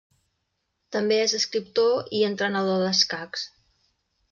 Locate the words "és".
1.25-1.35